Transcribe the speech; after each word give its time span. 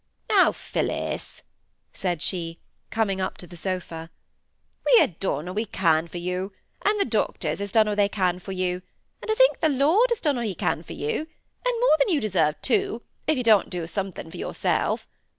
"Now, 0.31 0.51
Phillis!" 0.51 1.43
said 1.93 2.23
she, 2.23 2.57
coming 2.89 3.21
up 3.21 3.37
to 3.37 3.45
the 3.45 3.55
sofa; 3.55 4.09
"we 4.83 4.93
ha' 4.99 5.11
done 5.19 5.47
a' 5.47 5.53
we 5.53 5.65
can 5.67 6.07
for 6.07 6.17
you, 6.17 6.53
and 6.81 6.99
th' 6.99 7.07
doctors 7.07 7.59
has 7.59 7.71
done 7.71 7.87
a' 7.87 7.95
they 7.95 8.09
can 8.09 8.39
for 8.39 8.51
you, 8.51 8.81
and 9.21 9.29
I 9.29 9.35
think 9.35 9.59
the 9.59 9.69
Lord 9.69 10.09
has 10.09 10.19
done 10.19 10.39
a' 10.39 10.43
He 10.43 10.55
can 10.55 10.81
for 10.81 10.93
you, 10.93 11.19
and 11.63 11.79
more 11.79 11.95
than 11.99 12.09
you 12.09 12.19
deserve, 12.19 12.59
too, 12.63 13.03
if 13.27 13.37
you 13.37 13.43
don't 13.43 13.69
do 13.69 13.85
something 13.85 14.31
for 14.31 14.37
yourself. 14.37 15.07